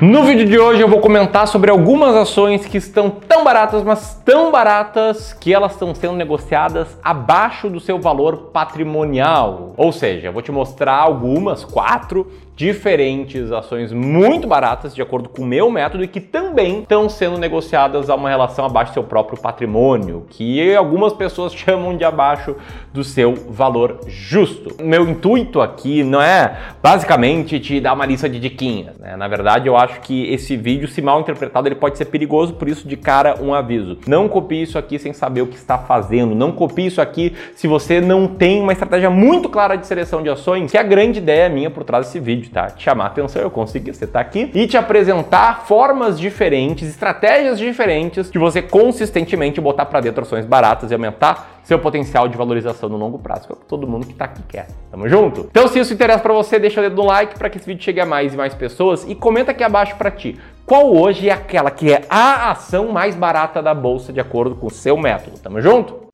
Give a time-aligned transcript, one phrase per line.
[0.00, 4.14] No vídeo de hoje eu vou comentar sobre algumas ações que estão tão baratas, mas
[4.24, 9.74] tão baratas que elas estão sendo negociadas abaixo do seu valor patrimonial.
[9.76, 15.42] Ou seja, eu vou te mostrar algumas, quatro diferentes ações muito baratas, de acordo com
[15.42, 19.04] o meu método, e que também estão sendo negociadas a uma relação abaixo do seu
[19.04, 22.56] próprio patrimônio, que algumas pessoas chamam de abaixo
[22.92, 24.74] do seu valor justo.
[24.82, 29.14] Meu intuito aqui não é basicamente te dar uma lista de diquinhas, né?
[29.14, 32.68] Na verdade, eu acho que esse vídeo, se mal interpretado, ele pode ser perigoso, por
[32.68, 33.98] isso de cara um aviso.
[34.04, 36.34] Não copie isso aqui sem saber o que está fazendo.
[36.34, 40.28] Não copie isso aqui se você não tem uma estratégia muito clara de seleção de
[40.28, 42.66] ações, que é a grande ideia minha por trás desse vídeo tá?
[42.70, 47.58] Te chamar a atenção, eu consegui, você tá aqui, e te apresentar formas diferentes, estratégias
[47.58, 52.88] diferentes de você consistentemente botar para dentro ações baratas e aumentar seu potencial de valorização
[52.88, 54.68] no longo prazo, que é o que todo mundo que tá aqui quer.
[54.90, 55.48] Tamo junto?
[55.50, 57.82] Então, se isso interessa para você, deixa o dedo no like para que esse vídeo
[57.82, 60.38] chegue a mais e mais pessoas e comenta aqui abaixo para ti.
[60.64, 64.66] Qual hoje é aquela que é a ação mais barata da bolsa de acordo com
[64.66, 65.38] o seu método?
[65.38, 66.07] Tamo junto?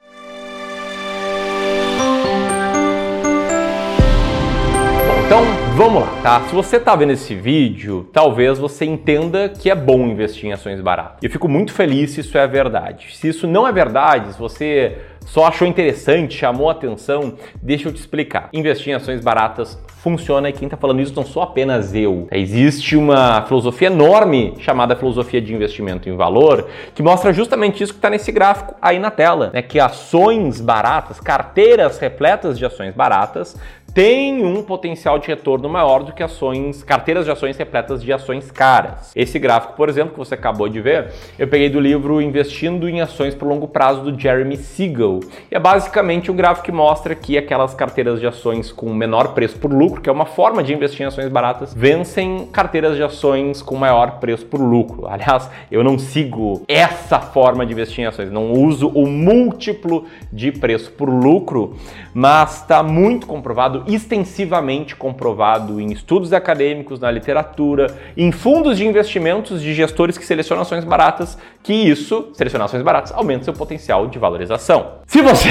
[5.26, 5.42] Então,
[5.74, 6.40] vamos lá, tá?
[6.42, 10.82] Se você tá vendo esse vídeo, talvez você entenda que é bom investir em ações
[10.82, 11.16] baratas.
[11.22, 13.16] Eu fico muito feliz se isso é verdade.
[13.16, 17.98] Se isso não é verdade, se você só achou interessante, chamou atenção, deixa eu te
[17.98, 18.50] explicar.
[18.52, 22.28] Investir em ações baratas funciona e quem está falando isso não sou apenas eu.
[22.30, 27.98] Existe uma filosofia enorme chamada filosofia de investimento em valor que mostra justamente isso que
[27.98, 29.62] está nesse gráfico aí na tela, né?
[29.62, 33.56] Que ações baratas, carteiras repletas de ações baratas
[33.94, 38.50] tem um potencial de retorno maior do que ações, carteiras de ações repletas de ações
[38.50, 39.12] caras.
[39.14, 43.00] Esse gráfico, por exemplo, que você acabou de ver, eu peguei do livro Investindo em
[43.00, 45.20] Ações por Longo Prazo do Jeremy Siegel.
[45.48, 49.58] E é basicamente um gráfico que mostra que aquelas carteiras de ações com menor preço
[49.58, 53.62] por lucro, que é uma forma de investir em ações baratas, vencem carteiras de ações
[53.62, 55.06] com maior preço por lucro.
[55.06, 60.50] Aliás, eu não sigo essa forma de investir em ações, não uso o múltiplo de
[60.50, 61.76] preço por lucro,
[62.12, 67.86] mas está muito comprovado extensivamente comprovado em estudos acadêmicos, na literatura,
[68.16, 73.12] em fundos de investimentos de gestores que selecionam ações baratas, que isso, selecionar ações baratas,
[73.12, 74.96] aumenta seu potencial de valorização.
[75.06, 75.48] Se você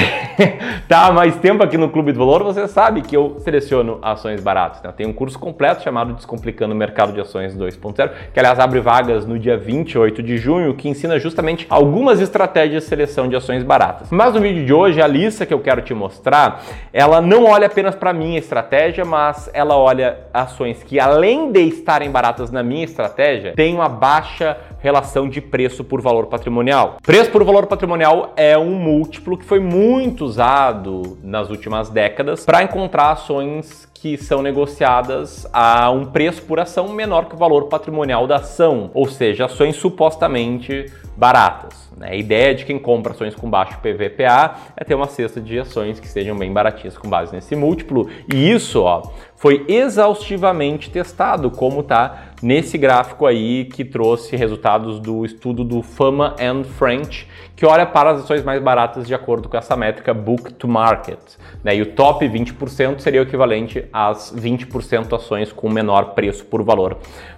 [0.83, 4.41] está há mais tempo aqui no Clube do Valor, você sabe que eu seleciono ações
[4.41, 4.81] baratas.
[4.83, 4.93] Né?
[4.95, 9.25] Tenho um curso completo chamado Descomplicando o Mercado de Ações 2.0, que aliás abre vagas
[9.25, 14.09] no dia 28 de junho, que ensina justamente algumas estratégias de seleção de ações baratas.
[14.11, 17.67] Mas no vídeo de hoje, a lista que eu quero te mostrar, ela não olha
[17.67, 22.85] apenas para minha estratégia, mas ela olha ações que além de estarem baratas na minha
[22.85, 26.97] estratégia, têm uma baixa relação de preço por valor patrimonial.
[27.01, 32.63] Preço por valor patrimonial é um múltiplo que foi muito usado nas últimas décadas para
[32.63, 38.27] encontrar ações que são negociadas a um preço por ação menor que o valor patrimonial
[38.27, 41.89] da ação, ou seja, ações supostamente baratas.
[42.03, 42.09] Né?
[42.11, 45.99] A ideia de quem compra ações com baixo PVPA é ter uma cesta de ações
[45.99, 49.03] que sejam bem baratinhas com base nesse múltiplo, e isso ó,
[49.35, 56.35] foi exaustivamente testado, como está nesse gráfico aí que trouxe resultados do estudo do Fama
[56.39, 60.53] and French, que olha para as ações mais baratas de acordo com essa métrica Book
[60.53, 61.19] to Market.
[61.63, 61.77] Né?
[61.77, 66.97] E o top 20% seria o equivalente às 20% ações com menor preço por valor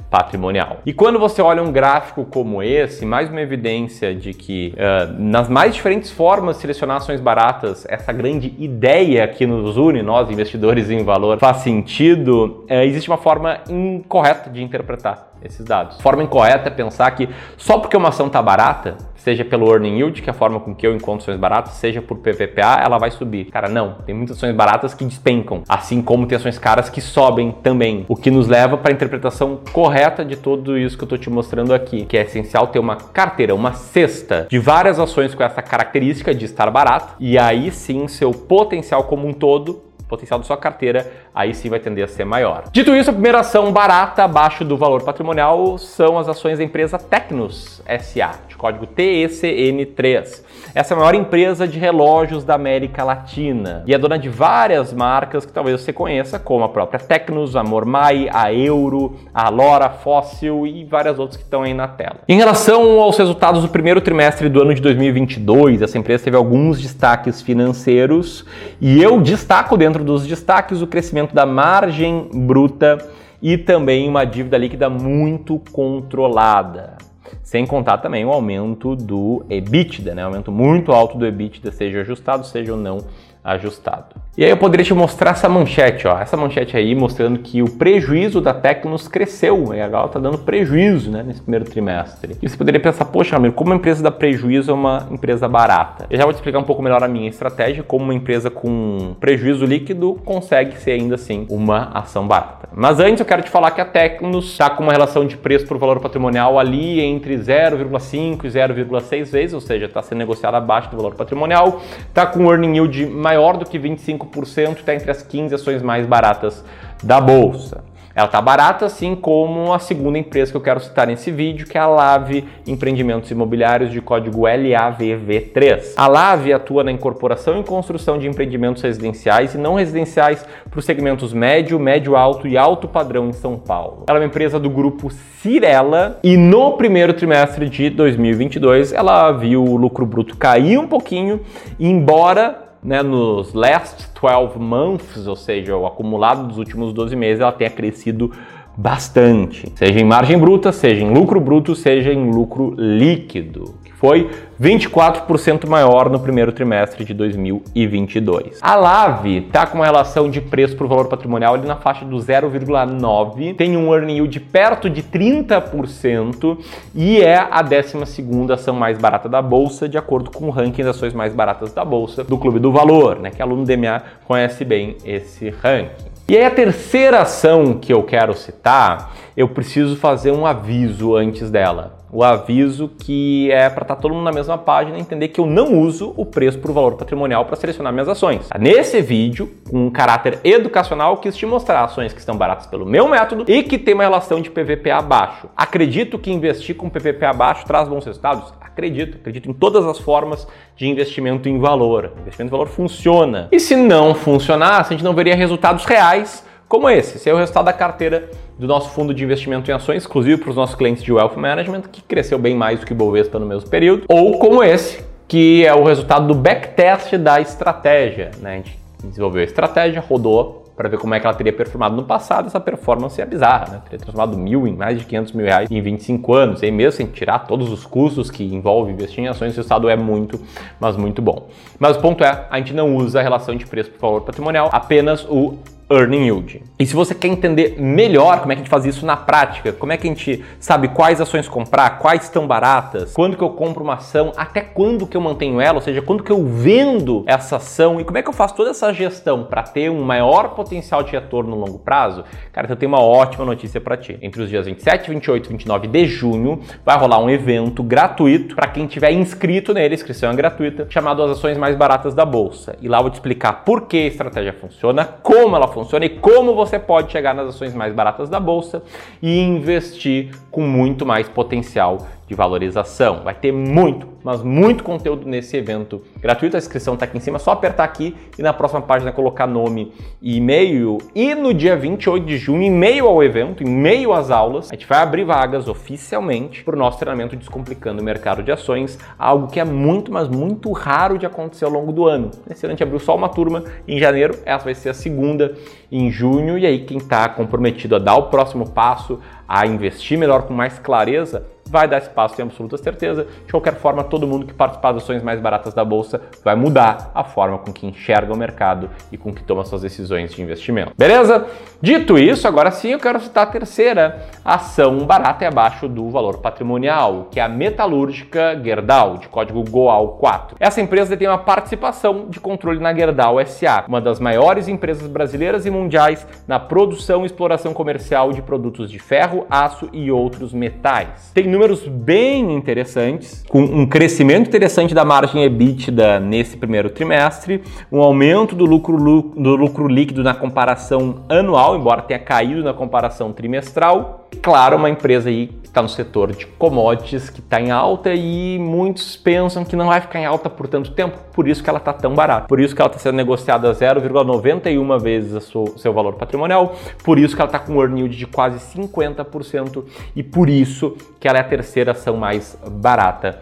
[0.09, 0.81] patrimonial.
[0.85, 5.49] E quando você olha um gráfico como esse, mais uma evidência de que uh, nas
[5.49, 10.89] mais diferentes formas de selecionar ações baratas, essa grande ideia que nos une, nós investidores
[10.89, 16.01] em valor, faz sentido, uh, existe uma forma incorreta de interpretar esses dados.
[16.01, 20.21] Forma incorreta é pensar que só porque uma ação está barata, seja pelo earning yield,
[20.21, 23.11] que é a forma com que eu encontro ações baratas, seja por PVPA, ela vai
[23.11, 23.45] subir.
[23.45, 23.95] Cara, não.
[24.05, 28.05] Tem muitas ações baratas que despencam, assim como tem ações caras que sobem também.
[28.07, 31.29] O que nos leva para a interpretação correta de tudo isso que eu estou te
[31.29, 35.61] mostrando aqui, que é essencial ter uma carteira, uma cesta de várias ações com essa
[35.61, 40.57] característica de estar barato, e aí sim seu potencial como um todo potencial da sua
[40.57, 42.65] carteira, aí sim vai tender a ser maior.
[42.71, 46.97] Dito isso, a primeira ação barata abaixo do valor patrimonial são as ações da empresa
[46.97, 50.43] Tecnos SA, de código TECN3.
[50.75, 54.91] Essa é a maior empresa de relógios da América Latina e é dona de várias
[54.91, 59.89] marcas que talvez você conheça, como a própria Tecnos, a Mormai, a Euro, a Lora,
[59.89, 62.17] Fossil e várias outras que estão aí na tela.
[62.27, 66.81] Em relação aos resultados do primeiro trimestre do ano de 2022, essa empresa teve alguns
[66.81, 68.45] destaques financeiros
[68.81, 72.97] e eu destaco dentro dos destaques o crescimento da margem bruta
[73.41, 76.97] e também uma dívida líquida muito controlada.
[77.43, 80.23] Sem contar também o aumento do EBITDA, né?
[80.23, 82.99] aumento muito alto do EBITDA, seja ajustado, seja ou não
[83.45, 84.15] ajustado.
[84.37, 87.69] E aí eu poderia te mostrar essa manchete, ó, essa manchete aí mostrando que o
[87.69, 92.35] prejuízo da Tecnos cresceu, e agora está dando prejuízo, né, nesse primeiro trimestre.
[92.41, 96.05] E você poderia pensar, poxa, amigo, como uma empresa dá prejuízo é uma empresa barata?
[96.09, 99.15] Eu já vou te explicar um pouco melhor a minha estratégia, como uma empresa com
[99.19, 102.67] prejuízo líquido consegue ser ainda assim uma ação barata.
[102.75, 105.65] Mas antes eu quero te falar que a Tecnos está com uma relação de preço
[105.65, 110.89] por valor patrimonial ali entre 0,5 e 0,6 vezes, ou seja, está sendo negociada abaixo
[110.89, 115.11] do valor patrimonial, está com um earning yield maior do que 25 5%, está entre
[115.11, 116.63] as 15 ações mais baratas
[117.03, 117.83] da bolsa.
[118.15, 121.77] Ela está barata, assim como a segunda empresa que eu quero citar nesse vídeo, que
[121.77, 125.95] é a Lave Empreendimentos Imobiliários de código LAVV3.
[125.97, 130.85] A Lave atua na incorporação e construção de empreendimentos residenciais e não residenciais para os
[130.85, 134.05] segmentos médio, médio alto e alto padrão em São Paulo.
[134.07, 135.11] Ela é uma empresa do grupo
[135.41, 141.41] Cirela e no primeiro trimestre de 2022 ela viu o lucro bruto cair um pouquinho,
[141.77, 147.51] embora né, nos last 12 months, ou seja, o acumulado dos últimos 12 meses, ela
[147.51, 148.31] tenha crescido
[148.77, 154.29] bastante, seja em margem bruta, seja em lucro bruto, seja em lucro líquido foi
[154.61, 158.59] 24% maior no primeiro trimestre de 2022.
[158.61, 162.17] A Lave está com uma relação de preço por valor patrimonial ali na faixa do
[162.17, 166.57] 0,9, tem um earning yield perto de 30%
[166.93, 170.97] e é a 12 ação mais barata da bolsa, de acordo com o ranking das
[170.97, 173.31] ações mais baratas da bolsa do Clube do Valor, né?
[173.31, 176.14] Que aluno DMA conhece bem esse ranking.
[176.27, 181.51] E aí a terceira ação que eu quero citar, eu preciso fazer um aviso antes
[181.51, 181.94] dela.
[182.11, 185.39] O aviso que é para estar tá todo mundo na mesma página e entender que
[185.39, 188.49] eu não uso o preço por valor patrimonial para selecionar minhas ações.
[188.59, 193.07] Nesse vídeo, com um caráter educacional, quis te mostrar ações que estão baratas pelo meu
[193.07, 195.49] método e que tem uma relação de PVP abaixo.
[195.55, 198.53] Acredito que investir com PVP abaixo traz bons resultados?
[198.61, 202.11] Acredito, acredito em todas as formas de investimento em valor.
[202.19, 203.47] investimento em valor funciona.
[203.51, 206.43] E se não funcionasse, a gente não veria resultados reais
[206.75, 207.15] como esse.
[207.15, 208.29] Esse é o resultado da carteira
[208.59, 211.83] do nosso fundo de investimento em ações, exclusivo para os nossos clientes de Wealth Management,
[211.83, 214.03] que cresceu bem mais do que o Bovespa no mesmo período.
[214.09, 218.31] Ou como esse, que é o resultado do backtest da estratégia.
[218.41, 218.51] Né?
[218.51, 222.03] A gente desenvolveu a estratégia, rodou para ver como é que ela teria performado no
[222.03, 223.81] passado, essa performance é bizarra, né?
[223.85, 227.07] Teria transformado mil em mais de 500 mil reais em 25 anos, e mesmo sem
[227.07, 230.37] tirar todos os custos que envolve investir em ações, o resultado é muito,
[230.77, 231.47] mas muito bom.
[231.79, 234.69] Mas o ponto é, a gente não usa a relação de preço por valor patrimonial,
[234.73, 235.57] apenas o
[235.89, 236.63] earning yield.
[236.79, 239.71] E se você quer entender melhor como é que a gente faz isso na prática,
[239.71, 243.51] como é que a gente sabe quais ações comprar, quais estão baratas, quando que eu
[243.51, 247.23] compro uma ação, até quando que eu mantenho ela, ou seja, quando que eu vendo
[247.27, 250.49] essa ação e como é que eu faço toda essa gestão para ter um maior
[250.55, 254.17] potencial de retorno no longo prazo, cara, eu tenho uma ótima notícia para ti.
[254.21, 258.67] Entre os dias 27, 28 e 29 de junho vai rolar um evento gratuito para
[258.67, 262.75] quem tiver inscrito nele, inscrição é gratuita, chamado As Ações Mais Baratas da Bolsa.
[262.81, 266.09] E lá eu vou te explicar por que a estratégia funciona, como ela funciona e
[266.09, 268.81] como você pode chegar nas ações mais baratas da bolsa
[269.21, 273.21] e investir com muito mais potencial de valorização.
[273.23, 276.55] Vai ter muito, mas muito conteúdo nesse evento gratuito.
[276.55, 279.47] A inscrição está aqui em cima, é só apertar aqui e na próxima página colocar
[279.47, 280.97] nome e e-mail.
[281.13, 284.75] E no dia 28 de junho, em meio ao evento, em meio às aulas, a
[284.75, 289.47] gente vai abrir vagas oficialmente para o nosso treinamento Descomplicando o Mercado de Ações, algo
[289.47, 292.31] que é muito, mas muito raro de acontecer ao longo do ano.
[292.49, 295.55] Esse ano a gente abriu só uma turma em janeiro, essa vai ser a segunda
[295.91, 300.43] em junho, e aí quem está comprometido a dar o próximo passo, a investir melhor
[300.43, 303.27] com mais clareza, vai dar espaço, tenho absoluta certeza.
[303.45, 307.11] De qualquer forma, todo mundo que participar das ações mais baratas da bolsa vai mudar
[307.13, 310.93] a forma com que enxerga o mercado e com que toma suas decisões de investimento.
[310.97, 311.45] Beleza?
[311.81, 316.39] Dito isso, agora sim eu quero citar a terceira ação barata e abaixo do valor
[316.39, 320.55] patrimonial, que é a metalúrgica Gerdau, de código GOAL4.
[320.59, 325.65] Essa empresa tem uma participação de controle na Gerdau SA, uma das maiores empresas brasileiras
[325.65, 331.31] e mundiais na produção e exploração comercial de produtos de ferro, aço e outros metais.
[331.33, 338.01] Tem números bem interessantes, com um crescimento interessante da margem EBITDA nesse primeiro trimestre, um
[338.01, 344.27] aumento do lucro, do lucro líquido na comparação anual, embora tenha caído na comparação trimestral.
[344.41, 348.59] Claro, uma empresa aí que está no setor de commodities, que está em alta e
[348.59, 351.79] muitos pensam que não vai ficar em alta por tanto tempo, por isso que ela
[351.79, 352.47] está tão barata.
[352.47, 357.17] Por isso que ela está sendo negociada a 0,91 vezes o seu valor patrimonial, por
[357.17, 359.83] isso que ela está com um earn yield de quase 50%
[360.15, 363.39] e por isso que ela é terceira ação mais barata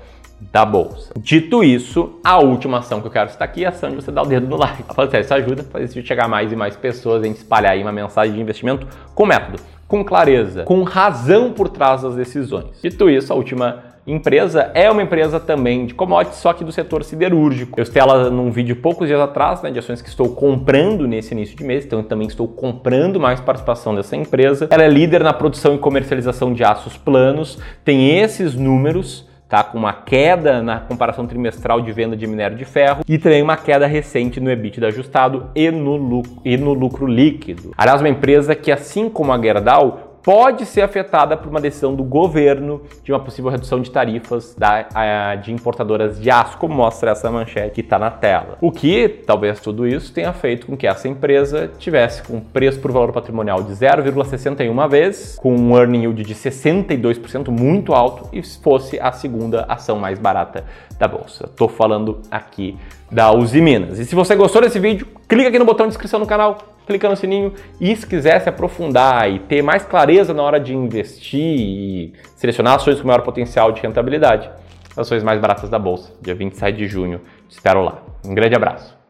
[0.51, 1.13] da bolsa.
[1.17, 4.12] Dito isso, a última ação que eu quero citar aqui é a ação de você
[4.12, 4.83] dar o dedo no like.
[5.19, 7.81] Isso ajuda a fazer esse vídeo chegar mais e mais pessoas, a gente espalhar aí
[7.81, 12.81] uma mensagem de investimento com método, com clareza, com razão por trás das decisões.
[12.81, 17.03] Dito isso, a última empresa é uma empresa também de commodities, só que do setor
[17.03, 17.79] siderúrgico.
[17.79, 21.33] Eu citei ela num vídeo poucos dias atrás, né, de ações que estou comprando nesse
[21.33, 24.67] início de mês, então eu também estou comprando mais participação dessa empresa.
[24.69, 29.63] Ela é líder na produção e comercialização de aços planos, tem esses números tá?
[29.63, 33.55] com uma queda na comparação trimestral de venda de minério de ferro e também uma
[33.55, 37.72] queda recente no EBITDA ajustado e no lucro, e no lucro líquido.
[37.77, 42.03] Aliás, uma empresa que, assim como a Gerdau, pode ser afetada por uma decisão do
[42.03, 47.30] governo de uma possível redução de tarifas da, de importadoras de aço, como mostra essa
[47.30, 48.58] manchete que está na tela.
[48.62, 52.92] O que, talvez tudo isso, tenha feito com que essa empresa tivesse com preço por
[52.92, 59.00] valor patrimonial de 0,61 vezes, com um earning yield de 62%, muito alto, e fosse
[59.00, 60.63] a segunda ação mais barata
[60.98, 61.46] da bolsa.
[61.46, 62.77] Estou falando aqui
[63.12, 64.00] da Uzi Minas.
[64.00, 67.10] E se você gostou desse vídeo, clica aqui no botão de inscrição no canal, clica
[67.10, 71.40] no sininho e se quiser se aprofundar e ter mais clareza na hora de investir
[71.40, 74.50] e selecionar ações com maior potencial de rentabilidade,
[74.96, 77.22] ações mais baratas da bolsa, dia 27 de junho.
[77.48, 78.04] Te espero lá.
[78.25, 79.02] Um grande abraço.